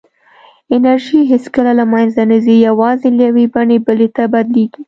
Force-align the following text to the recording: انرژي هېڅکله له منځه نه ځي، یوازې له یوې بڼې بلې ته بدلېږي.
انرژي 0.75 1.19
هېڅکله 1.31 1.71
له 1.79 1.85
منځه 1.93 2.21
نه 2.31 2.37
ځي، 2.45 2.55
یوازې 2.67 3.07
له 3.17 3.21
یوې 3.29 3.45
بڼې 3.53 3.77
بلې 3.85 4.07
ته 4.15 4.23
بدلېږي. 4.33 4.79